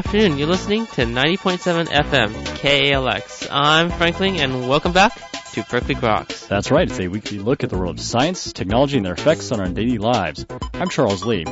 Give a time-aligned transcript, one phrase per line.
[0.00, 0.38] Good afternoon.
[0.38, 3.48] You're listening to 90.7 FM KALX.
[3.50, 5.14] I'm Franklin, and welcome back
[5.52, 6.48] to Berkeley Groks.
[6.48, 6.88] That's right.
[6.88, 9.68] It's a weekly look at the world of science, technology, and their effects on our
[9.68, 10.46] daily lives.
[10.72, 11.44] I'm Charles Lee.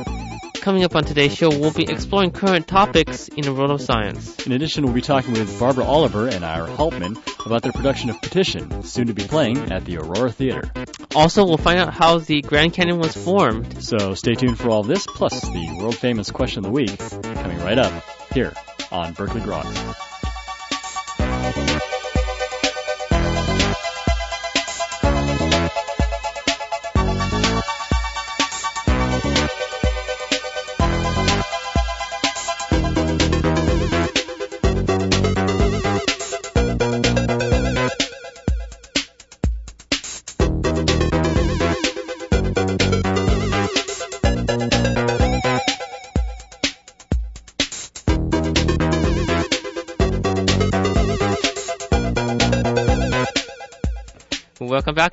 [0.55, 4.39] Coming up on today's show, we'll be exploring current topics in the world of science.
[4.47, 8.19] In addition, we'll be talking with Barbara Oliver and Ira Hauptman about their production of
[8.19, 10.71] Partition, soon to be playing at the Aurora Theater.
[11.13, 13.83] Also, we'll find out how the Grand Canyon was formed.
[13.83, 17.59] So stay tuned for all this, plus the world famous question of the week, coming
[17.59, 18.53] right up here
[18.91, 20.08] on Berkeley Groks.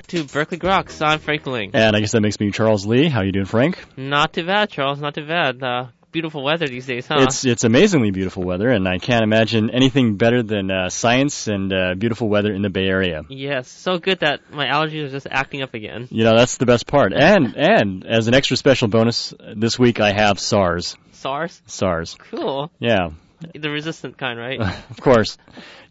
[0.07, 1.05] To Berkeley Groks.
[1.05, 1.71] I'm Franklin.
[1.73, 3.09] And I guess that makes me Charles Lee.
[3.09, 3.77] How are you doing, Frank?
[3.97, 4.99] Not too bad, Charles.
[4.99, 5.61] Not too bad.
[5.61, 7.17] Uh, beautiful weather these days, huh?
[7.19, 11.73] It's it's amazingly beautiful weather, and I can't imagine anything better than uh, science and
[11.73, 13.23] uh, beautiful weather in the Bay Area.
[13.29, 16.07] Yes, so good that my allergies are just acting up again.
[16.09, 17.13] You know, that's the best part.
[17.13, 20.95] And and as an extra special bonus, this week I have SARS.
[21.11, 21.61] SARS?
[21.65, 22.15] SARS.
[22.31, 22.71] Cool.
[22.79, 23.09] Yeah.
[23.53, 24.59] The resistant kind, right?
[24.89, 25.37] of course.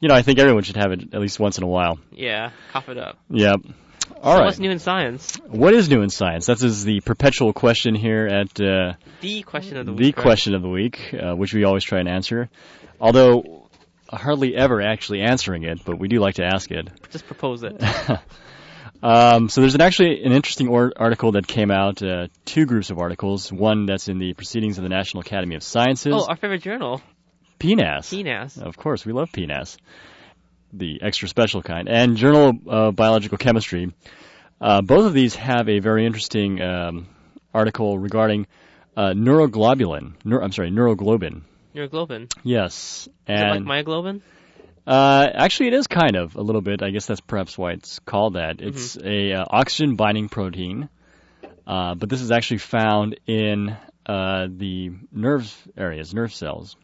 [0.01, 1.99] You know, I think everyone should have it at least once in a while.
[2.11, 3.19] yeah, cough it up.
[3.31, 3.61] Yep.
[4.23, 4.45] All so right.
[4.47, 5.37] what's new in science?
[5.47, 6.47] What is new in science?
[6.47, 10.17] That is the perpetual question here at uh, The question of the the week.
[10.25, 10.47] right?
[10.49, 12.49] of the week, uh, which we always try and answer.
[13.01, 13.69] Although
[14.11, 16.89] hardly ever actually answering it, but we do like to ask it.
[17.11, 17.81] Just propose it.
[19.03, 22.89] Um, so there's an, actually an interesting or- article that came out, uh, two groups
[22.91, 23.53] of articles.
[23.53, 26.15] One that's in the Proceedings of the National Academy of Sciences.
[26.17, 27.03] oh, our favorite journal,
[27.61, 28.09] PNAS.
[28.11, 28.61] PNAS.
[28.61, 29.77] Of course, we love PNAS,
[30.79, 33.93] the extra special kind, and Journal of Biological Chemistry.
[34.61, 37.09] Uh, both of these have a very interesting um,
[37.53, 38.47] article regarding
[38.97, 40.15] uh, neuroglobulin.
[40.25, 41.43] Neur- I'm sorry, neuroglobin.
[41.75, 42.33] Neuroglobin.
[42.43, 44.23] Yes, Is it like myoglobin?
[44.87, 46.83] uh, actually, it is kind of a little bit.
[46.83, 48.59] I guess that's perhaps why it's called that.
[48.59, 48.69] Mm-hmm.
[48.69, 50.89] It's a uh, oxygen binding protein,
[51.67, 53.77] uh, but this is actually found in
[54.07, 56.77] uh, the nerve areas, nerve cells.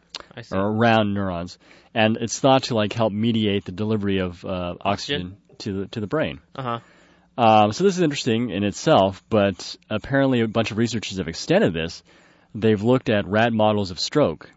[0.51, 1.57] Or around neurons,
[1.93, 5.99] and it's thought to like help mediate the delivery of uh, oxygen to the to
[5.99, 6.39] the brain.
[6.55, 6.79] Uh huh.
[7.35, 11.73] Um, so this is interesting in itself, but apparently a bunch of researchers have extended
[11.73, 12.03] this.
[12.53, 14.49] They've looked at rat models of stroke.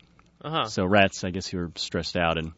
[0.45, 0.65] Uh huh.
[0.67, 2.53] So rats, I guess, who are stressed out and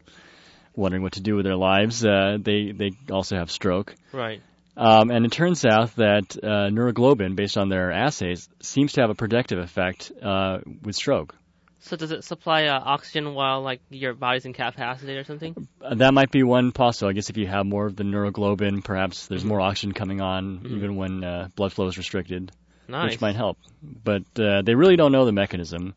[0.75, 3.95] wondering what to do with their lives, uh, they they also have stroke.
[4.11, 4.41] Right.
[4.75, 9.09] Um, and it turns out that uh, neuroglobin, based on their assays, seems to have
[9.09, 11.35] a protective effect uh, with stroke.
[11.81, 15.55] So does it supply uh, oxygen while like your body's incapacitated or something?
[15.81, 17.09] Uh, that might be one possible.
[17.09, 20.61] I guess if you have more of the neuroglobin, perhaps there's more oxygen coming on
[20.65, 22.51] even when uh, blood flow is restricted,
[22.87, 23.11] Nice.
[23.11, 23.57] which might help.
[23.81, 25.95] But uh, they really don't know the mechanism.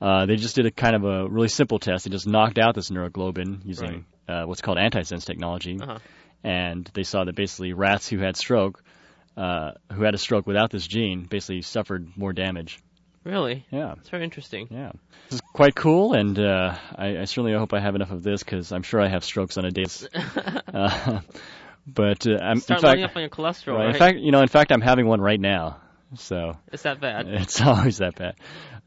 [0.00, 2.04] Uh, they just did a kind of a really simple test.
[2.04, 5.98] They just knocked out this neuroglobin using uh, what's called antisense technology, Uh-huh.
[6.42, 8.82] and they saw that basically rats who had stroke,
[9.38, 12.78] uh, who had a stroke without this gene, basically suffered more damage.
[13.24, 13.66] Really?
[13.70, 13.94] Yeah.
[13.98, 14.68] It's very interesting.
[14.70, 14.92] Yeah,
[15.30, 18.42] this is quite cool, and uh, I, I certainly hope I have enough of this
[18.42, 19.88] because I'm sure I have strokes on a daily.
[20.74, 21.20] uh,
[21.86, 23.94] but uh, I'm, Start in loading fact, up on your cholesterol, right, right?
[23.94, 25.80] in fact, you know, in fact, I'm having one right now,
[26.16, 27.26] so it's that bad.
[27.28, 28.34] it's always that bad.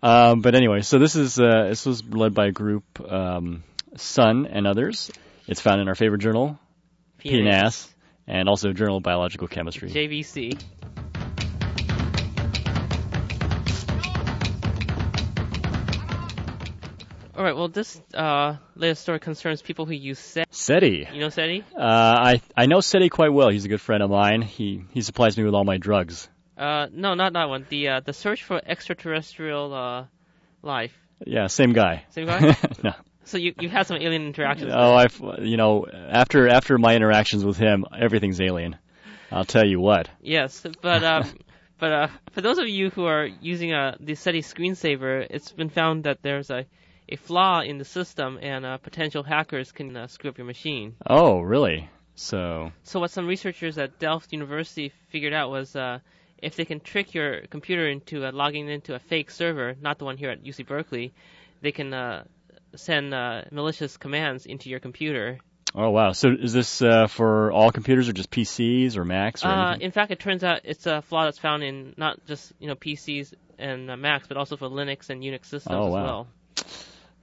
[0.03, 3.63] Um, but anyway, so this is uh, this was led by a group, um,
[3.95, 5.11] Sun and others.
[5.47, 6.59] It's found in our favorite journal,
[7.23, 7.87] PNAS,
[8.27, 9.89] and also Journal of Biological Chemistry.
[9.89, 10.61] JBC.
[17.37, 17.55] All right.
[17.55, 20.47] Well, this uh, latest story concerns people who use SETI.
[20.49, 21.07] SETI.
[21.13, 21.63] You know SETI?
[21.77, 23.49] Uh, I I know SETI quite well.
[23.49, 24.41] He's a good friend of mine.
[24.41, 26.27] He he supplies me with all my drugs.
[26.57, 27.67] Uh, no, not that one.
[27.69, 30.05] The uh, the search for extraterrestrial uh,
[30.63, 30.97] life.
[31.27, 32.05] Yeah, same guy.
[32.09, 32.57] Same guy?
[32.83, 32.93] no.
[33.25, 34.73] So you you've had some alien interactions.
[34.75, 38.77] Oh, I've you know after after my interactions with him, everything's alien.
[39.31, 40.09] I'll tell you what.
[40.21, 41.31] Yes, but um,
[41.77, 45.69] but uh, for those of you who are using uh, the SETI screensaver, it's been
[45.69, 46.65] found that there's a
[47.09, 50.95] a flaw in the system, and uh, potential hackers can uh, screw up your machine.
[51.05, 51.89] Oh, really?
[52.15, 55.99] So So what some researchers at Delft University figured out was uh,
[56.41, 60.05] if they can trick your computer into uh, logging into a fake server, not the
[60.05, 61.13] one here at UC Berkeley,
[61.61, 62.23] they can uh,
[62.75, 65.39] send uh, malicious commands into your computer.
[65.75, 66.13] Oh wow!
[66.13, 69.91] So is this uh, for all computers or just PCs or Macs or Uh, in
[69.91, 73.33] fact, it turns out it's a flaw that's found in not just you know PCs
[73.59, 76.03] and uh, Macs, but also for Linux and Unix systems Oh, as wow.
[76.03, 76.27] well.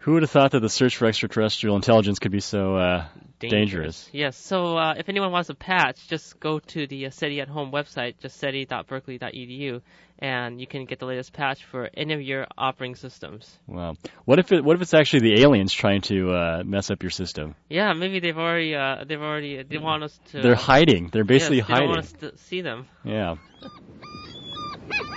[0.05, 3.07] Who would have thought that the search for extraterrestrial intelligence could be so uh,
[3.39, 4.07] dangerous?
[4.13, 4.37] Yes.
[4.37, 7.73] So uh, if anyone wants a patch, just go to the uh, SETI at Home
[7.73, 9.81] website, just seti.berkeley.edu,
[10.19, 13.59] and you can get the latest patch for any of your operating systems.
[13.67, 13.95] Wow.
[14.27, 14.63] What if it?
[14.63, 17.55] What if it's actually the aliens trying to uh, mess up your system?
[17.71, 20.43] Yeah, maybe they've already uh, they've already they want us to.
[20.43, 21.09] They're hiding.
[21.15, 21.89] They're basically yes, they hiding.
[21.89, 22.89] don't want us to see them.
[23.05, 23.37] Yeah.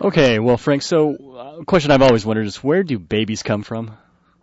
[0.00, 0.82] Okay, well, Frank.
[0.82, 3.96] So, uh, a question I've always wondered is where do babies come from?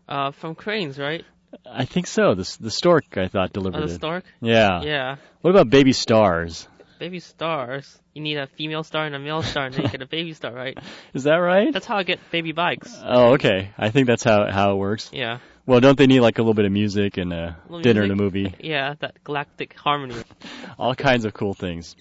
[0.07, 1.23] Uh, from cranes, right?
[1.65, 2.35] I think so.
[2.35, 3.95] The the stork I thought delivered Oh, the it.
[3.95, 4.25] stork.
[4.41, 4.81] Yeah.
[4.81, 5.15] Yeah.
[5.41, 6.67] What about baby stars?
[6.99, 7.97] Baby stars.
[8.13, 10.33] You need a female star and a male star, and then you get a baby
[10.33, 10.77] star, right?
[11.13, 11.71] Is that right?
[11.71, 12.93] That's how I get baby bikes.
[13.03, 13.69] Oh, okay.
[13.77, 15.09] I think that's how how it works.
[15.13, 15.39] Yeah.
[15.67, 18.15] Well, don't they need like a little bit of music and a dinner and a
[18.15, 18.53] movie?
[18.59, 20.15] Yeah, that galactic harmony.
[20.79, 21.95] All kinds of cool things.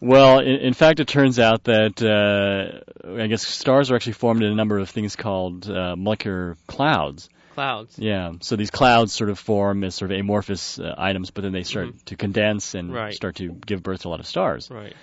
[0.00, 4.42] Well, in, in fact, it turns out that uh, I guess stars are actually formed
[4.42, 7.28] in a number of things called uh, molecular clouds.
[7.54, 7.98] Clouds.
[7.98, 8.32] Yeah.
[8.40, 11.62] So these clouds sort of form as sort of amorphous uh, items, but then they
[11.62, 12.96] start to condense and Mm-hmm.
[12.96, 13.14] Right.
[13.14, 14.70] start to give birth to a lot of stars.
[14.70, 14.94] Right.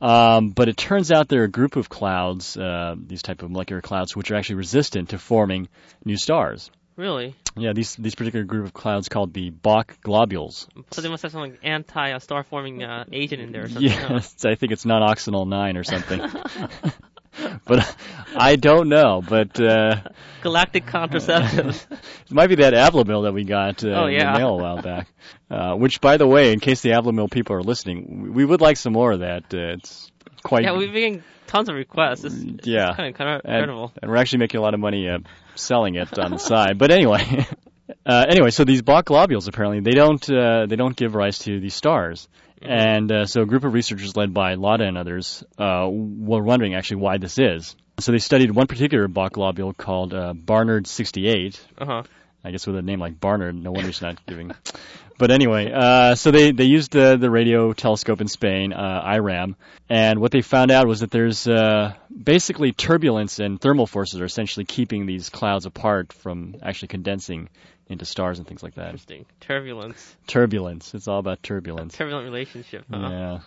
[0.00, 3.50] Um, but it turns out there are a group of clouds, uh, these type of
[3.50, 5.68] molecular clouds, which are actually resistant to forming
[6.04, 6.70] new stars.
[6.96, 7.34] Really?
[7.56, 10.66] Yeah, these these particular group of clouds called the Bok globules.
[10.92, 13.90] So they must have some like anti-star forming uh, agent in there or something.
[13.90, 14.08] huh?
[14.14, 16.20] Yes, I think it's nonoxynol nine or something.
[17.66, 17.96] but
[18.34, 19.22] I don't know.
[19.26, 19.96] But uh,
[20.42, 21.86] Galactic contraceptives.
[21.90, 24.82] it might be that Avlamil that we got uh, Oh, in the mail a while
[24.82, 25.08] back.
[25.50, 28.76] Uh, which, by the way, in case the Avlamil people are listening, we would like
[28.76, 29.44] some more of that.
[29.52, 30.10] Uh, it's
[30.42, 32.24] quite yeah, we've been getting tons of requests.
[32.24, 32.94] It's, it's Yeah.
[32.94, 33.70] kind of kind of and,
[34.02, 35.18] and we're actually making a lot of money uh,
[35.56, 36.78] selling it on the side.
[36.78, 37.46] But anyway,
[38.06, 41.60] uh, anyway, so these Bok globules apparently they don't uh, they don't give rise to
[41.60, 42.28] these stars.
[42.62, 46.74] And uh, so a group of researchers led by Lada and others uh, were wondering
[46.74, 47.76] actually why this is.
[48.00, 51.60] So they studied one particular Bok globule called uh, Barnard 68.
[51.78, 52.02] Uh huh.
[52.44, 54.52] I guess with a name like Barnard, no wonder he's not giving.
[55.18, 59.56] But anyway, uh, so they, they used the, the radio telescope in Spain, uh, IRAM,
[59.88, 64.24] and what they found out was that there's uh, basically turbulence and thermal forces are
[64.24, 67.48] essentially keeping these clouds apart from actually condensing
[67.88, 68.86] into stars and things like that.
[68.86, 69.26] Interesting.
[69.40, 70.16] Turbulence.
[70.26, 70.94] Turbulence.
[70.94, 71.94] It's all about turbulence.
[71.96, 72.84] Turbulent relationship.
[72.90, 73.08] Huh?
[73.10, 73.38] Yeah.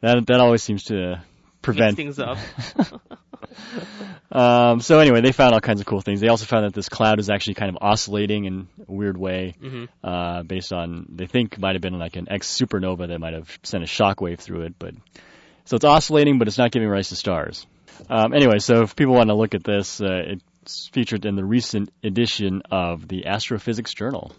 [0.00, 1.24] That that always seems to Mix
[1.62, 2.38] prevent things up.
[4.32, 6.20] um, so anyway, they found all kinds of cool things.
[6.20, 9.54] They also found that this cloud is actually kind of oscillating in a weird way,
[9.60, 13.34] hmm uh, based on they think might have been like an ex supernova that might
[13.34, 14.78] have sent a shockwave through it.
[14.78, 14.94] But
[15.64, 17.66] so it's oscillating, but it's not giving rise to stars.
[18.08, 20.36] Um, anyway, so if people want to look at this, uh,
[20.66, 24.32] it's featured in the recent edition of the Astrophysics Journal.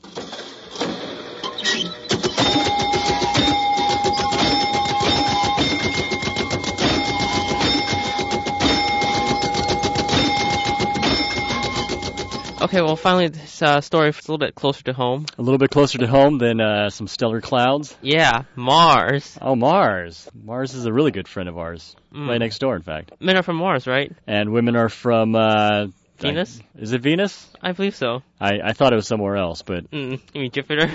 [12.68, 15.26] Okay, well, finally, this uh, story is a little bit closer to home.
[15.38, 17.96] A little bit closer to home than uh, some stellar clouds.
[18.02, 19.38] Yeah, Mars.
[19.42, 20.30] Oh, Mars.
[20.34, 21.96] Mars is a really good friend of ours.
[22.14, 22.28] Mm.
[22.28, 23.14] Right next door, in fact.
[23.22, 24.12] Men are from Mars, right?
[24.28, 25.88] And women are from uh,
[26.20, 26.60] Venus?
[26.78, 27.48] Is it Venus?
[27.62, 28.24] I believe so.
[28.40, 30.92] I, I thought it was somewhere else, but Mm, you mean Jupiter?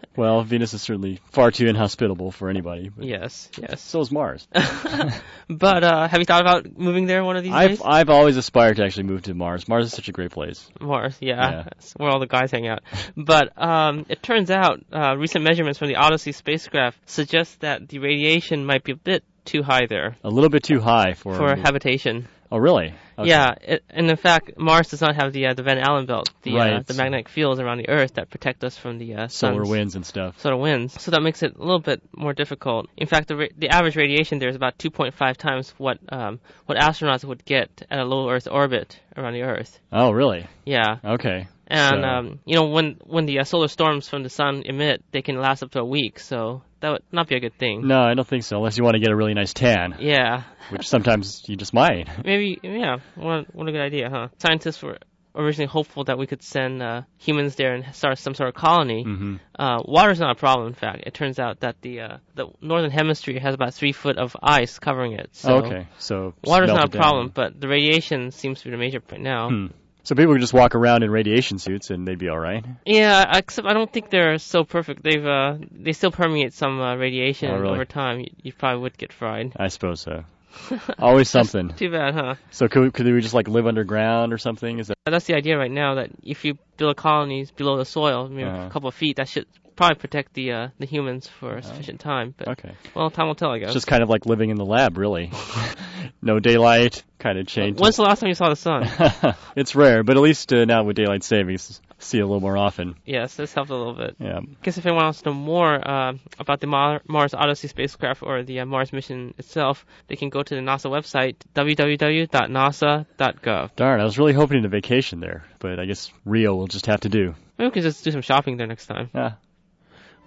[0.16, 2.90] well, Venus is certainly far too inhospitable for anybody.
[2.98, 3.80] Yes, yes.
[3.82, 4.46] So is Mars.
[5.48, 7.82] but uh, have you thought about moving there one of these I've days?
[7.84, 9.68] I've always aspired to actually move to Mars.
[9.68, 10.68] Mars is such a great place.
[10.80, 11.68] Mars, yeah, Yeah.
[11.96, 12.82] Where all the guys hang out.
[13.16, 17.98] But um, it turns out uh, recent measurements from the Odyssey spacecraft suggest that the
[17.98, 21.54] radiation might be a bit too high there A little bit too high for for
[21.54, 22.26] habitation.
[22.50, 22.94] Oh, really?
[23.18, 23.28] Okay.
[23.30, 26.30] Yeah, it, and in fact, Mars does not have the uh, the Van Allen belt,
[26.42, 29.64] the uh, the magnetic fields around the Earth that protect us from the uh, Solar
[29.64, 30.38] winds and stuff.
[30.40, 31.00] solar winds.
[31.02, 32.88] So that makes it a little bit more difficult.
[32.96, 36.76] In fact, the ra- the average radiation there is about 2.5 times what um, what
[36.78, 39.78] astronauts would get at a low Earth orbit around the Earth.
[39.92, 40.46] Oh, really?
[40.64, 40.98] Yeah.
[41.04, 41.48] Okay.
[41.68, 45.02] And So- um, you know when when the uh, solar storms from the sun emit,
[45.10, 46.20] they can last up to a week.
[46.20, 47.86] So that would not be a good thing.
[47.86, 48.56] No, I don't think so.
[48.58, 52.08] Unless you want to get a really nice tan, Yeah, which sometimes you just might.
[52.24, 52.58] maybe.
[52.62, 54.28] Yeah, what what a good idea, huh?
[54.38, 54.98] Scientists were
[55.34, 59.02] originally hopeful that we could send uh, humans there and start some sort of colony.
[59.04, 60.66] hmm Uh, water's not a problem.
[60.68, 64.16] In fact, it turns out that the uh, the northern hemisphere has about three foot
[64.18, 65.28] of ice covering it.
[65.32, 65.88] So okay.
[65.98, 67.00] So water's not a down.
[67.02, 69.48] problem, but the radiation seems to be the major point now.
[69.50, 69.66] Hmm.
[70.06, 72.64] So people could just walk around in radiation suits and they'd be all right.
[72.84, 75.02] Yeah, except I don't think they're so perfect.
[75.02, 77.74] They've uh, they still permeate some uh, radiation Oh, really?
[77.74, 78.20] over time.
[78.20, 79.54] You, you probably would get fried.
[79.56, 80.22] I suppose so.
[81.00, 81.70] Always something.
[81.70, 82.34] Too bad, huh?
[82.52, 84.78] So could could we just like live underground or something?
[84.78, 85.96] Is that That's the idea right now.
[85.96, 88.66] That if you build colonies below the soil, maybe Uh-huh.
[88.68, 91.98] a couple of feet, that should probably protect the uh, the humans for a sufficient
[91.98, 92.32] time.
[92.38, 92.72] But okay?
[92.94, 93.70] well, time will tell, I guess.
[93.70, 95.32] It's just kind of like living in the lab, really.
[96.26, 97.80] no daylight, kind of changed.
[97.80, 99.34] When's the last time you saw the sun?
[99.56, 102.58] it's rare, but at least uh, now with daylight savings, see it a little more
[102.58, 102.94] often.
[103.06, 104.16] yes, this helped a little bit.
[104.18, 104.38] Yeah.
[104.38, 108.22] I guess if anyone wants to know more uh, about the Mar- Mars Odyssey spacecraft
[108.22, 113.70] or the uh, Mars mission itself, they can go to the NASA website, www.nasa.gov.
[113.76, 117.00] Darn, I was really hoping to vacation there, but I guess Rio will just have
[117.00, 117.34] to do.
[117.58, 119.08] Maybe we can just do some shopping there next time.
[119.14, 119.32] Yeah.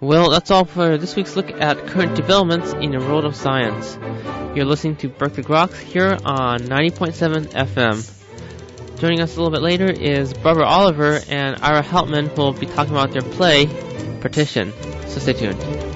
[0.00, 3.98] Well, that's all for this week's look at current developments in the world of science.
[4.56, 8.98] You're listening to Berkeley Groks here on 90.7 FM.
[8.98, 12.64] Joining us a little bit later is Barbara Oliver and Ira Hauptman, who will be
[12.64, 13.66] talking about their play,
[14.22, 14.72] Partition.
[15.08, 15.89] So stay tuned.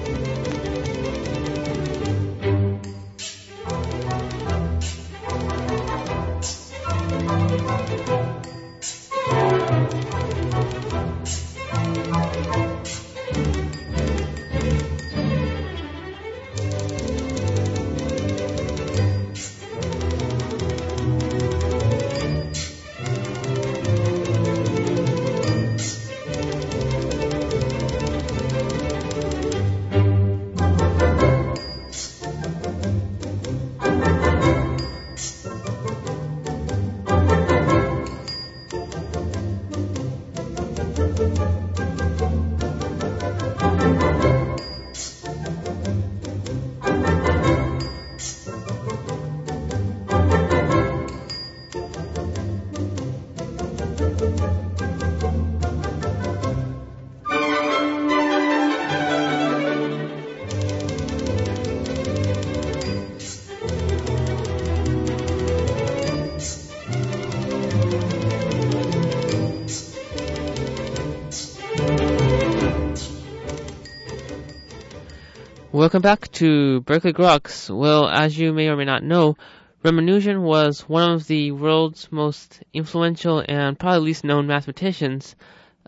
[75.75, 77.69] Welcome back to Berkeley Groks.
[77.69, 79.35] Well, as you may or may not know,
[79.83, 85.35] Ramanujan was one of the world's most influential and probably least known mathematicians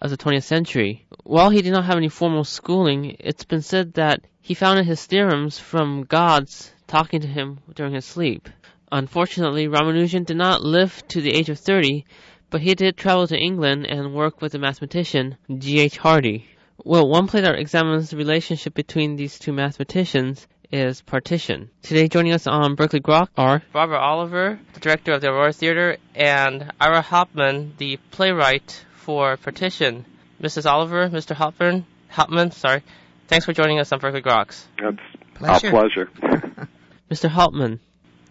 [0.01, 1.05] of the 20th century.
[1.23, 5.05] While he did not have any formal schooling, it's been said that he founded his
[5.05, 8.49] theorems from gods talking to him during his sleep.
[8.91, 12.03] Unfortunately, Ramanujan did not live to the age of 30,
[12.49, 15.95] but he did travel to England and work with the mathematician G.H.
[15.95, 16.45] Hardy.
[16.85, 21.71] Well, one play that examines the relationship between these two mathematicians is Partition.
[21.81, 25.97] Today joining us on Berkeley Grok are Barbara Oliver, the director of the Aurora Theater,
[26.13, 30.05] and Ira Hauptman, the playwright for Partition.
[30.41, 30.69] Mrs.
[30.69, 31.35] Oliver, Mr.
[31.35, 32.83] Hauptman, Hauptman, sorry,
[33.27, 34.65] thanks for joining us on Berkeley Groks.
[34.77, 34.99] It's
[35.33, 35.67] Pleasure.
[35.67, 36.09] our pleasure.
[37.11, 37.29] Mr.
[37.29, 37.79] Hauptman,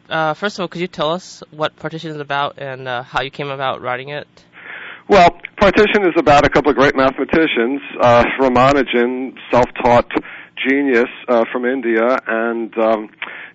[0.09, 3.23] uh, first of all, could you tell us what Partition is about and uh, how
[3.23, 4.29] you came about writing it?
[5.09, 10.11] Well, Partition is about a couple of great mathematicians, uh, Ramanujan, self-taught
[10.69, 13.09] genius uh, from India, and um,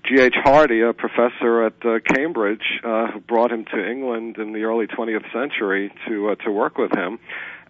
[0.05, 0.33] G.H.
[0.43, 4.87] Hardy, a professor at uh, Cambridge, uh, who brought him to England in the early
[4.87, 7.19] 20th century to uh, to work with him,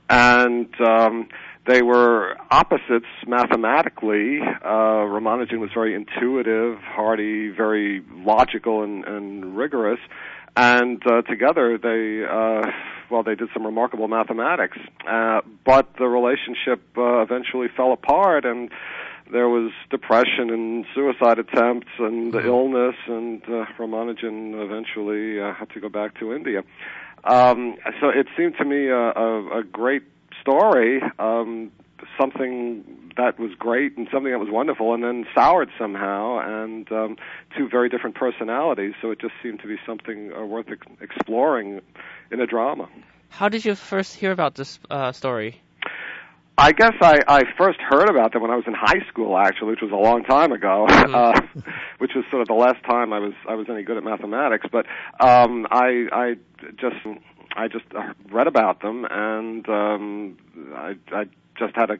[0.10, 1.28] and um,
[1.68, 4.40] they were opposites mathematically.
[4.42, 10.00] Uh, Ramanujan was very intuitive, Hardy very logical and, and rigorous,
[10.56, 12.70] and uh, together they uh,
[13.10, 14.78] well they did some remarkable mathematics.
[15.08, 18.70] Uh, but the relationship uh, eventually fell apart, and
[19.32, 25.80] there was depression and suicide attempts and illness, and uh, Ramanujan eventually uh, had to
[25.80, 26.64] go back to India.
[27.24, 30.04] Um, so it seemed to me a, a, a great
[30.42, 31.72] story, um,
[32.20, 32.84] something
[33.18, 37.18] that was great and something that was wonderful, and then soured somehow, and um,
[37.58, 38.94] two very different personalities.
[39.02, 41.82] So it just seemed to be something uh, worth ex- exploring
[42.32, 42.88] in a drama.
[43.30, 45.62] How did you first hear about this uh, story?
[46.58, 49.70] I guess I, I first heard about them when I was in high school, actually,
[49.70, 51.34] which was a long time ago, uh,
[51.98, 54.68] which was sort of the last time I was I was any good at mathematics.
[54.72, 54.86] But
[55.20, 56.36] um, I I
[56.80, 56.98] just
[57.56, 60.38] I just uh, read about them, and um,
[60.76, 61.24] I I
[61.58, 61.98] just had a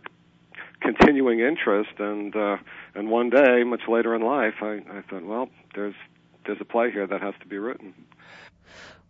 [0.82, 2.58] continuing interest, and uh,
[2.96, 5.96] and one day, much later in life, I, I thought, well, there's
[6.46, 7.94] there's a play here that has to be written.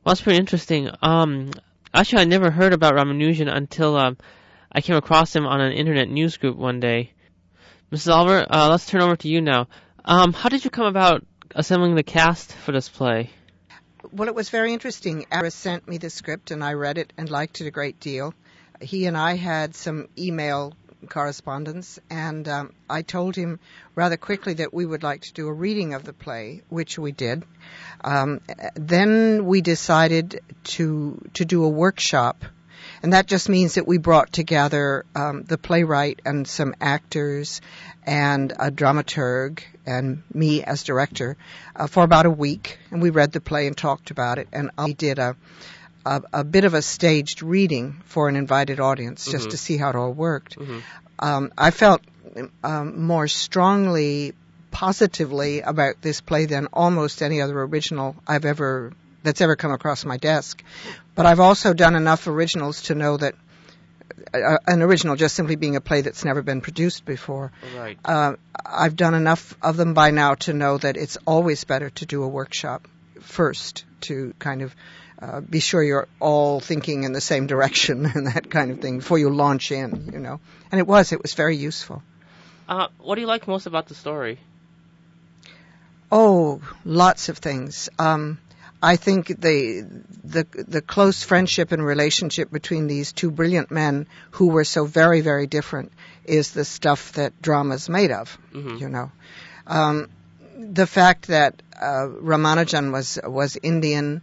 [0.04, 0.90] Well, that's pretty interesting.
[1.02, 1.52] Um,
[1.94, 4.18] actually, I never heard about Ramanujan until um,
[4.72, 7.12] I came across him on an internet news group one day.
[7.92, 8.14] Mrs.
[8.14, 9.68] Oliver, uh, let's turn over to you now.
[10.04, 13.30] Um, how did you come about assembling the cast for this play?
[14.12, 15.26] Well, it was very interesting.
[15.32, 18.34] Ira sent me the script, and I read it and liked it a great deal.
[18.82, 20.74] He and I had some email
[21.10, 23.60] correspondence, and um, I told him
[23.96, 27.12] rather quickly that we would like to do a reading of the play, which we
[27.12, 27.44] did.
[28.04, 28.42] Um,
[28.76, 32.44] then we decided to to do a workshop,
[33.04, 37.62] And that just means that we brought together um, the playwright and some actors
[38.06, 41.38] and a dramaturg and me as director
[41.76, 42.80] uh, for about a week.
[42.92, 44.48] And we read the play and talked about it.
[44.52, 45.36] And I did a,
[46.06, 49.52] a, a bit of a staged reading for an invited audience just Mhm.
[49.52, 50.58] to see how it all worked.
[50.58, 50.82] Mhm.
[51.20, 52.02] Um, I felt
[52.64, 54.34] um, more strongly,
[54.72, 58.94] positively about this play than almost any other original I've ever
[59.24, 60.64] that's ever come across my desk.
[61.14, 63.36] But I've also done enough originals to know that
[64.34, 67.52] uh, an original just simply being a play that's never been produced before.
[67.78, 68.00] Right.
[68.04, 68.34] Uh,
[68.66, 72.24] I've done enough of them by now to know that it's always better to do
[72.24, 72.88] a workshop
[73.20, 74.76] first to kind of
[75.22, 79.00] uh, be sure you're all thinking in the same direction and that kind of thing
[79.00, 80.40] before you launch in, you know.
[80.72, 82.02] And it was, it was very useful.
[82.68, 84.40] Uh, what do you like most about the story?
[86.12, 87.90] Oh, lots of things.
[88.00, 88.40] Um,
[88.84, 89.86] I think the
[90.24, 95.22] the the close friendship and relationship between these two brilliant men who were so very
[95.22, 95.92] very different
[96.26, 98.38] is the stuff that drama's made of.
[98.54, 98.80] Mhm.
[98.80, 99.12] You know,
[99.68, 100.10] um,
[100.58, 104.22] the fact that uh, Ramanujan was was Indian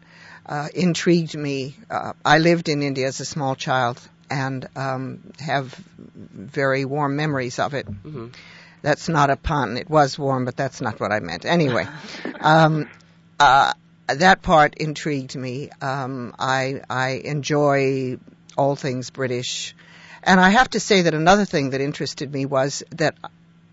[0.49, 1.77] uh, intrigued me.
[1.91, 4.01] Uh, I lived in India as a small child
[4.31, 5.75] and um, have
[6.15, 7.87] very warm memories of it.
[7.87, 8.29] hmm
[8.83, 9.77] That's not a pun.
[9.77, 11.45] It was warm, but that's not what I meant.
[11.45, 11.87] Anyway,
[12.41, 12.89] um,
[13.41, 13.73] uh,
[14.07, 15.71] that part intrigued me.
[15.81, 18.19] Um, I I enjoy
[18.57, 19.75] all things British,
[20.23, 23.17] and I have to say that another thing that interested me was that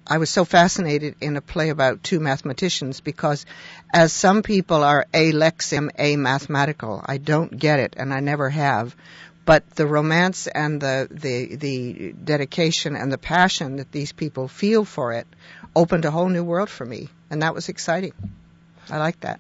[0.08, 3.46] I was so fascinated in a play about two mathematicians because,
[3.92, 8.50] as some people are a lexim, a mathematical, I don't get it, and I never
[8.50, 8.96] have.
[9.46, 14.86] But the romance and the, the the dedication and the passion that these people feel
[14.86, 15.28] for it
[15.76, 18.14] opened a whole new world for me, and that was exciting.
[18.90, 19.40] I like that.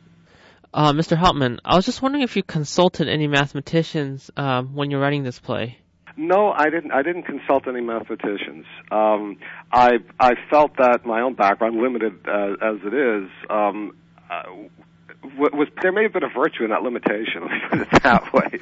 [0.73, 1.15] Uh, Mr.
[1.17, 5.39] Hauptman, I was just wondering if you consulted any mathematicians um, when you're writing this
[5.39, 5.77] play.
[6.17, 6.91] No, I didn't.
[6.91, 8.65] I didn't consult any mathematicians.
[8.89, 9.37] Um,
[9.71, 13.95] I I felt that my own background, limited uh, as it is, um,
[14.31, 14.43] uh,
[15.37, 17.41] was there may have been a virtue in that limitation.
[17.41, 18.59] Let me put it that way.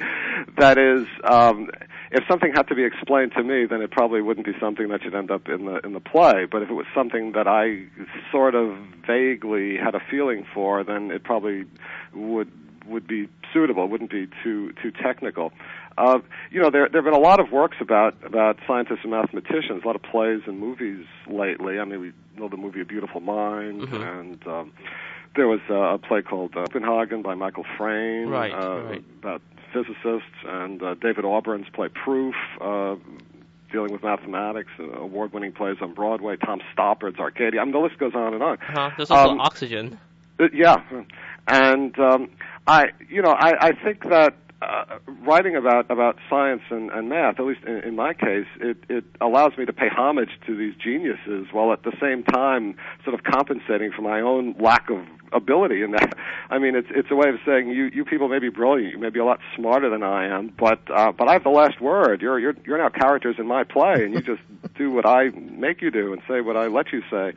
[0.58, 1.70] That is, um,
[2.10, 5.02] if something had to be explained to me, then it probably wouldn't be something that
[5.02, 6.46] should end up in the in the play.
[6.50, 7.84] But if it was something that I
[8.32, 11.64] sort of vaguely had a feeling for, then it probably
[12.14, 12.50] would
[12.86, 13.84] would be suitable.
[13.84, 15.52] It wouldn't be too too technical.
[15.96, 16.18] Uh,
[16.50, 19.82] you know, there there have been a lot of works about about scientists and mathematicians,
[19.84, 21.78] a lot of plays and movies lately.
[21.78, 24.18] I mean, we know the movie A Beautiful Mind, Mhm.
[24.20, 24.72] and um,
[25.36, 29.04] there was uh, a play called uh, Copenhagen by Michael Frayn Right, uh, right.
[29.22, 32.34] about physicists, and uh, David Auburn's play Proof.
[32.60, 32.96] Uh,
[33.72, 36.36] Dealing with mathematics, uh, award-winning plays on Broadway.
[36.36, 37.60] Tom Stoppard's Arcadia.
[37.60, 38.52] I mean, the list goes on and on.
[38.68, 38.90] Uh-huh.
[38.96, 39.98] There's also Um, Oxygen.
[40.38, 40.76] Uh, yeah,
[41.48, 42.30] and um,
[42.68, 47.38] I, you know, I, I think that uh, writing about about science and, and math,
[47.38, 50.74] at least in, in my case, it it allows me to pay homage to these
[50.76, 54.98] geniuses while at the same time sort of compensating for my own lack of
[55.32, 56.14] ability in that.
[56.50, 58.98] I mean, it's it's a way of saying you you people may be brilliant, you
[58.98, 61.80] may be a lot smarter than I am, but uh, but I have the last
[61.80, 62.22] word.
[62.22, 64.42] You're you're you're now characters in my play, and you just
[64.76, 67.32] do what I make you do and say what I let you say.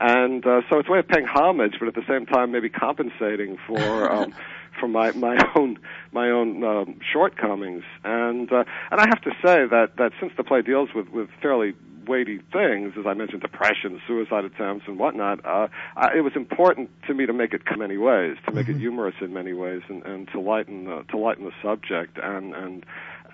[0.00, 2.68] And uh, so it's a way of paying homage, but at the same time maybe
[2.68, 4.34] compensating for um,
[4.78, 5.78] for my my own
[6.12, 7.84] my own um, shortcomings.
[8.04, 11.28] And uh, and I have to say that that since the play deals with with
[11.40, 11.74] fairly
[12.06, 16.90] weighty things, as I mentioned, depression, suicide attempts, and whatnot, uh, I, it was important
[17.06, 19.82] to me to make it in many ways, to make it humorous in many ways,
[19.88, 22.84] and, and to lighten the, to lighten the subject and and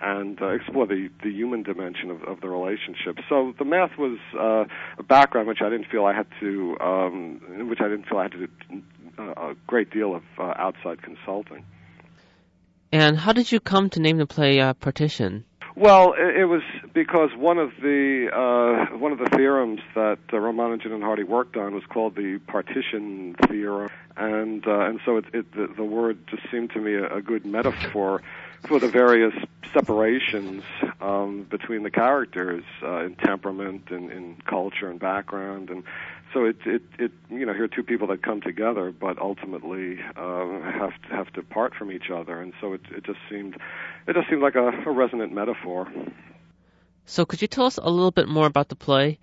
[0.01, 3.17] and uh, explore the, the human dimension of, of the relationship.
[3.27, 4.63] So the math was uh,
[4.97, 8.23] a background which I didn't feel I had to, um, which I didn't feel I
[8.23, 8.83] had to do
[9.19, 11.65] a great deal of uh, outside consulting.
[12.91, 15.45] And how did you come to name the play uh, Partition?
[15.75, 16.61] Well, it, it was
[16.93, 21.55] because one of the uh, one of the theorems that uh, Ramanujan and Hardy worked
[21.55, 26.17] on was called the partition theorem, and uh, and so it, it the, the word
[26.27, 28.21] just seemed to me a, a good metaphor
[28.67, 29.33] for the various
[29.73, 30.63] separations
[30.99, 35.83] um, between the characters uh, in temperament and in culture and background, and
[36.33, 39.97] so it it it you know here are two people that come together, but ultimately
[40.15, 43.55] uh, have to, have to part from each other, and so it it just seemed
[44.07, 45.87] it just seemed like a, a resonant metaphor.
[47.05, 49.17] So could you tell us a little bit more about the play?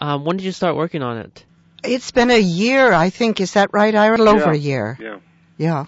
[0.00, 1.44] Um, when did you start working on it?
[1.84, 3.40] It's been a year, I think.
[3.40, 3.94] Is that right?
[3.94, 4.16] Ira?
[4.16, 4.52] A little over Yeah.
[4.52, 4.98] a year.
[5.00, 5.18] Yeah.
[5.58, 5.84] Yeah.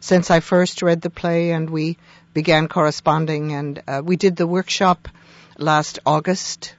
[0.00, 1.96] Since I first read the play and we
[2.34, 5.08] began corresponding and uh, we did the workshop
[5.56, 6.74] last August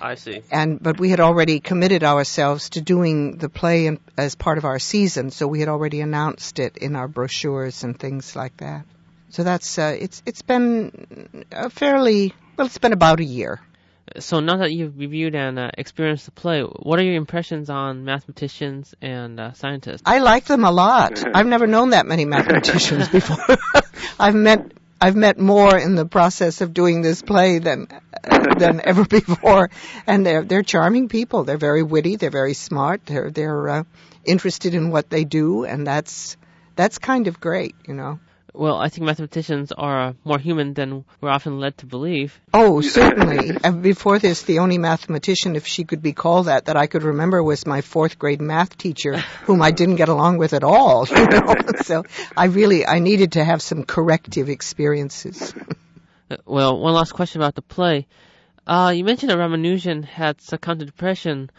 [0.00, 0.42] I see.
[0.50, 4.64] and but we had already committed ourselves to doing the play in, as part of
[4.64, 8.86] our season so we had already announced it in our brochures and things like that.
[9.30, 12.66] So that's uh, it's it's been a fairly well.
[12.66, 13.60] It's been about a year.
[14.18, 18.04] So now that you've reviewed and uh, experienced the play, what are your impressions on
[18.04, 20.02] mathematicians and uh, scientists?
[20.04, 21.22] I like them a lot.
[21.34, 23.56] I've never known that many mathematicians before.
[24.18, 27.86] I've met I've met more in the process of doing this play than
[28.58, 29.70] than ever before,
[30.06, 31.44] and they're they're charming people.
[31.44, 32.16] They're very witty.
[32.16, 33.06] They're very smart.
[33.06, 33.84] They're they're uh,
[34.24, 36.36] interested in what they do, and that's
[36.76, 38.20] that's kind of great, you know.
[38.52, 42.40] Well, I think mathematicians are more human than we're often led to believe.
[42.52, 43.56] Oh, certainly.
[43.62, 47.04] and before this, the only mathematician, if she could be called that, that I could
[47.04, 51.06] remember was my fourth grade math teacher, whom I didn't get along with at all.
[51.20, 51.54] You know?
[51.82, 52.04] so
[52.36, 55.54] I really, I needed to have some corrective experiences.
[56.30, 58.06] Uh, well, one last question about the play.
[58.66, 61.50] Uh, you mentioned that Ramanujan had succumbed to depression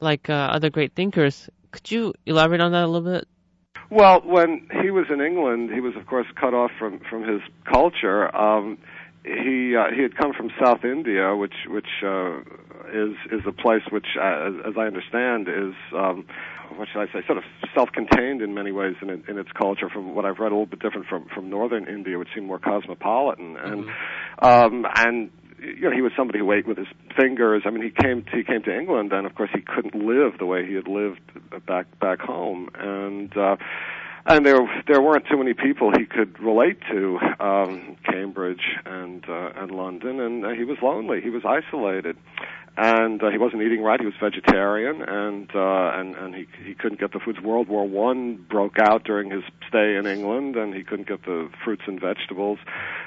[0.00, 1.48] like uh, other great thinkers.
[1.72, 3.28] Could you elaborate on that a little bit?
[3.90, 7.42] Well, when he was in England, he was of course cut off from from his
[7.70, 8.34] culture.
[8.34, 8.78] Um,
[9.24, 12.40] he uh, he had come from South India, which which uh,
[12.92, 16.26] is is a place which, uh, as, I understand, is um,
[16.76, 19.88] what should I say, sort of self-contained in many ways in, in its culture.
[19.88, 22.58] From what I've read, a little bit different from from northern India, which seemed more
[22.58, 24.44] cosmopolitan, and mm-hmm.
[24.44, 25.30] um, and
[25.64, 26.86] you know, he was somebody who ate with his
[27.18, 27.62] fingers.
[27.64, 30.38] I mean, he came to, he came to England, and of course, he couldn't live
[30.38, 31.20] the way he had lived
[31.66, 33.56] back back home, and uh,
[34.26, 39.50] and there there weren't too many people he could relate to, um, Cambridge and uh,
[39.56, 41.20] and London, and uh, he was lonely.
[41.20, 42.16] He was isolated,
[42.76, 44.00] and uh, he wasn't eating right.
[44.00, 47.40] He was vegetarian, and uh, and and he he couldn't get the foods.
[47.40, 51.48] World War One broke out during his stay in England, and he couldn't get the
[51.64, 52.58] fruits and vegetables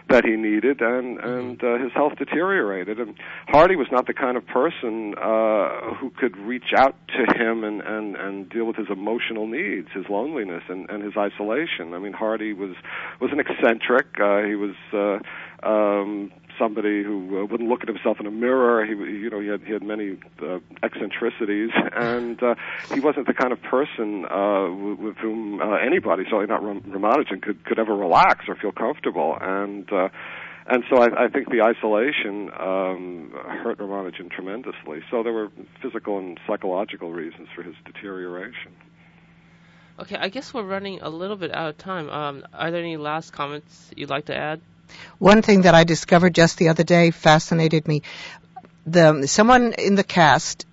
[0.10, 3.00] that he needed, and and uh, his health deteriorated.
[3.00, 3.16] And
[3.48, 7.82] Hardy was not the kind of person uh, who could reach out to him and
[7.82, 11.94] and and deal with his emotional needs, his loneliness, and and his isolation.
[11.94, 12.76] I mean, Hardy was
[13.20, 14.08] was an eccentric.
[14.18, 14.76] Uh, he was.
[14.94, 15.20] Uh,
[15.64, 18.86] um, somebody who uh, wouldn't look at himself in a mirror.
[18.86, 22.56] He, you know, he had he had many uh, eccentricities, and uh,
[22.93, 26.82] he wasn't the kind of person uh, with, with whom uh, anybody, certainly not Ram-
[26.82, 29.38] Ramanujan, could could ever relax or feel comfortable.
[29.39, 30.10] And uh,
[30.70, 33.32] and so I, I think the isolation um,
[33.63, 35.00] hurt Ramanujan tremendously.
[35.10, 35.50] So there were
[35.82, 38.74] physical and psychological reasons for his deterioration.
[40.00, 42.10] Okay, I guess we're running a little bit out of time.
[42.10, 44.62] Um, are there any last comments you'd like to add?
[45.19, 48.04] One thing that I discovered just the other day fascinated me.
[48.86, 50.65] The someone in the cast,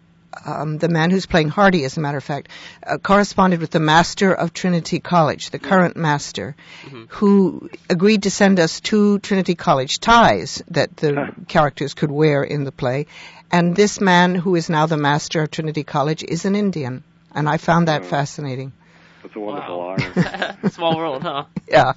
[0.44, 2.48] um, the man who's playing Hardy, as a matter of fact,
[2.87, 7.05] uh, corresponded with the master of Trinity College, the current master, mm-hmm.
[7.09, 12.64] who agreed to send us two Trinity College ties that the characters could wear in
[12.64, 13.07] the play.
[13.50, 17.48] And this man, who is now the master of Trinity College, is an Indian, and
[17.48, 18.72] I found that fascinating.
[19.22, 19.96] That's a wonderful wow.
[19.98, 20.59] honor.
[20.70, 21.44] Small world, huh?
[21.68, 21.92] Yeah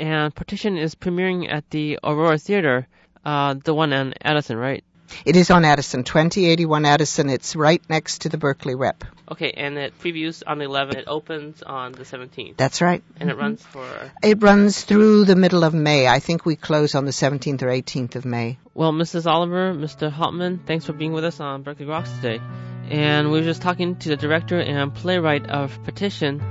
[0.00, 2.88] and Partition is premiering at the Aurora Theater,
[3.24, 4.82] uh, the one on Addison, right?
[5.24, 7.28] It is on Addison, 2081 Addison.
[7.28, 9.04] It's right next to the Berkeley Rep.
[9.30, 10.96] Okay, and it previews on the 11th.
[10.96, 12.56] It opens on the 17th.
[12.56, 13.02] That's right.
[13.18, 13.38] And mm-hmm.
[13.38, 13.86] it runs for?
[14.22, 16.06] It runs through the middle of May.
[16.06, 18.58] I think we close on the 17th or 18th of May.
[18.72, 19.26] Well, Mrs.
[19.26, 20.10] Oliver, Mr.
[20.10, 22.40] Hauptman, thanks for being with us on Berkeley Groks today.
[22.88, 26.42] And we were just talking to the director and playwright of Partition,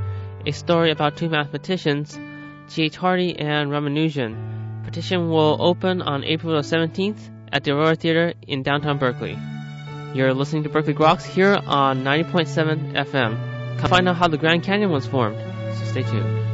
[0.45, 2.17] a story about two mathematicians
[2.69, 2.97] G.H.
[2.97, 4.83] Hardy and Ramanujan.
[4.83, 7.19] Partition will open on April 17th
[7.51, 9.37] at the Aurora Theater in downtown Berkeley.
[10.13, 13.79] You're listening to Berkeley Groks here on 90.7 FM.
[13.79, 15.37] Come find out how the Grand Canyon was formed,
[15.77, 16.48] so stay tuned.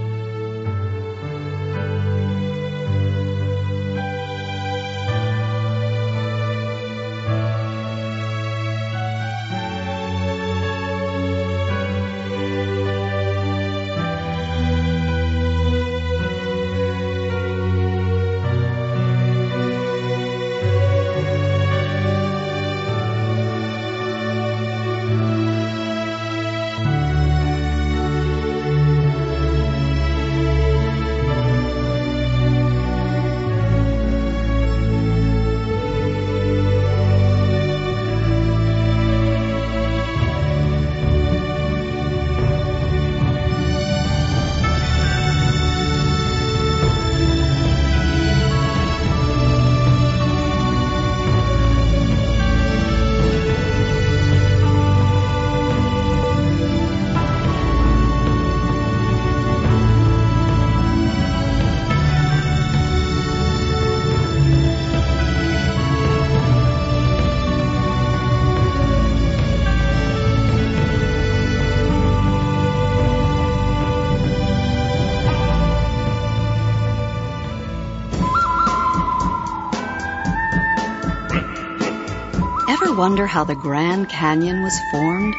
[83.15, 85.33] Wonder how the Grand Canyon was formed?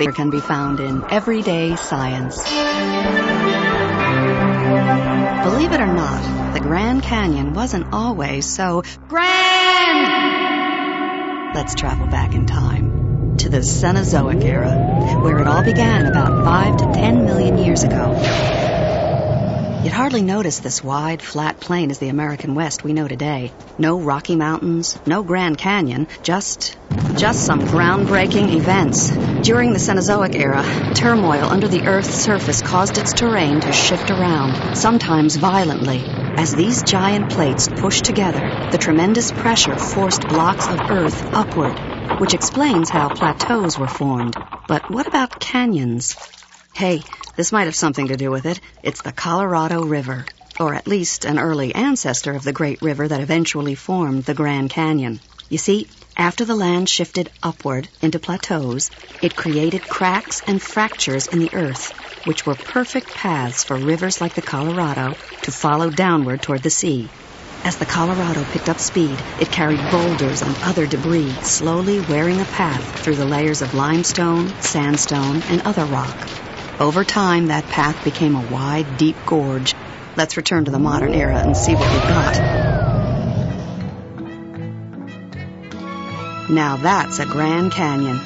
[0.00, 2.36] It can be found in Everyday Science.
[5.42, 10.36] Believe it or not, the Grand Canyon wasn't always so grand!
[11.56, 16.76] Let's travel back in time to the Cenozoic era, where it all began about 5
[16.76, 18.12] to 10 million years ago.
[19.82, 23.50] You'd hardly notice this wide, flat plain as the American West we know today.
[23.78, 26.78] No Rocky Mountains, no Grand Canyon, just
[27.16, 29.10] just some groundbreaking events.
[29.44, 30.64] During the Cenozoic era,
[30.94, 35.98] turmoil under the Earth's surface caused its terrain to shift around, sometimes violently.
[36.36, 41.76] As these giant plates pushed together, the tremendous pressure forced blocks of Earth upward,
[42.20, 44.36] which explains how plateaus were formed.
[44.68, 46.16] But what about canyons?
[46.74, 47.04] Hey,
[47.36, 48.58] this might have something to do with it.
[48.82, 50.26] It's the Colorado River,
[50.58, 54.70] or at least an early ancestor of the great river that eventually formed the Grand
[54.70, 55.20] Canyon.
[55.48, 61.38] You see, after the land shifted upward into plateaus, it created cracks and fractures in
[61.38, 61.92] the earth,
[62.24, 67.08] which were perfect paths for rivers like the Colorado to follow downward toward the sea.
[67.64, 72.44] As the Colorado picked up speed, it carried boulders and other debris, slowly wearing a
[72.44, 76.51] path through the layers of limestone, sandstone, and other rock.
[76.82, 79.72] Over time, that path became a wide, deep gorge.
[80.16, 82.36] Let's return to the modern era and see what we've got.
[86.50, 88.18] Now that's a Grand Canyon.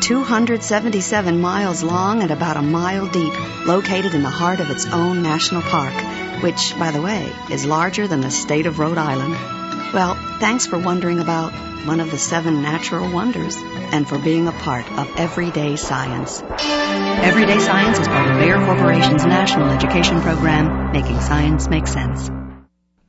[0.00, 3.32] 277 miles long and about a mile deep,
[3.64, 5.94] located in the heart of its own national park,
[6.42, 9.59] which, by the way, is larger than the state of Rhode Island.
[9.92, 11.52] Well, thanks for wondering about
[11.86, 16.42] one of the seven natural wonders and for being a part of Everyday Science.
[16.42, 22.30] Everyday Science is part of Bayer Corporation's national education program, making science make sense.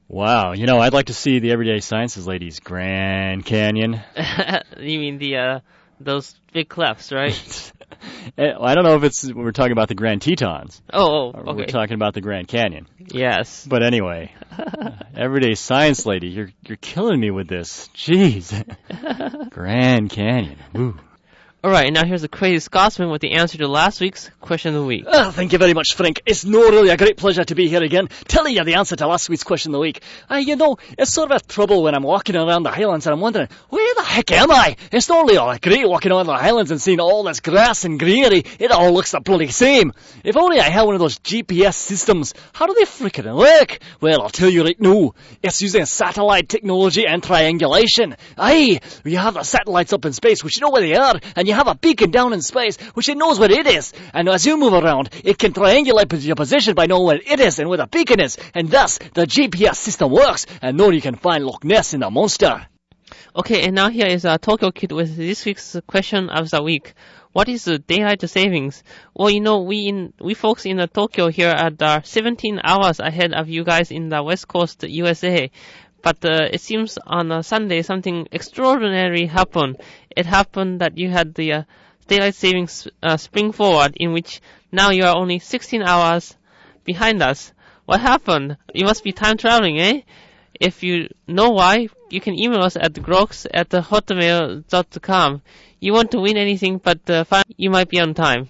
[0.08, 4.02] Wow, you know, I'd like to see the Everyday Sciences ladies Grand Canyon.
[4.78, 5.60] you mean the uh,
[6.00, 7.72] those big clefts, right?
[8.38, 10.82] Eh, I don't know if it's we're talking about the Grand Tetons.
[10.94, 11.54] Oh, oh okay.
[11.54, 12.88] We're talking about the Grand Canyon.
[12.98, 13.68] yes.
[13.68, 14.34] But anyway,
[15.16, 17.90] Everyday Science lady, you're you're killing me with this.
[17.96, 18.52] Jeez.
[19.50, 20.58] Grand Canyon.
[20.74, 20.98] Woo.
[21.64, 24.82] All right, now here's the crazy Scotsman with the answer to last week's question of
[24.82, 25.04] the week.
[25.06, 26.20] Oh, thank you very much, Frank.
[26.26, 29.06] It's no really a great pleasure to be here again, telling you the answer to
[29.06, 30.02] last week's question of the week.
[30.28, 33.14] Uh, you know, it's sort of a trouble when I'm walking around the Highlands and
[33.14, 34.76] I'm wondering, where the heck am I?
[34.92, 38.00] It's not really all great walking around the Highlands and seeing all this grass and
[38.00, 38.44] greenery.
[38.58, 39.94] It all looks the bloody same.
[40.24, 42.34] If only I had one of those GPS systems.
[42.54, 43.78] How do they frickin' work?
[44.02, 45.14] Well, I'll tell you right now.
[45.44, 48.16] It's using satellite technology and triangulation.
[48.36, 51.51] Aye, you have the satellites up in space, which you know where they are, and
[51.51, 53.94] you have a beacon down in space, which it knows where it is.
[54.14, 57.60] And as you move around, it can triangulate your position by knowing where it is
[57.60, 58.38] and where the beacon is.
[58.54, 62.10] And thus, the GPS system works, and now you can find Loch Ness in the
[62.10, 62.68] monster.
[63.36, 66.94] Okay, and now here is a Tokyo Kid with this week's question of the week.
[67.32, 68.84] What is the daylight savings?
[69.16, 73.34] Well, you know, we in we folks in Tokyo here are uh, 17 hours ahead
[73.34, 75.50] of you guys in the West Coast USA.
[76.02, 79.78] But uh, it seems on a Sunday something extraordinary happened.
[80.10, 81.64] It happened that you had the uh,
[82.08, 86.36] daylight savings uh, spring forward, in which now you are only 16 hours
[86.84, 87.52] behind us.
[87.86, 88.58] What happened?
[88.74, 90.02] You must be time traveling, eh?
[90.60, 95.42] If you know why, you can email us at groks at hotmail.com.
[95.80, 97.24] You want to win anything, but uh,
[97.58, 98.50] you might be on time.